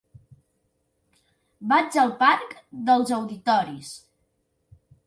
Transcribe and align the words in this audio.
Vaig 1.73 1.99
al 2.05 2.15
parc 2.25 2.57
dels 2.89 3.17
Auditoris. 3.21 3.97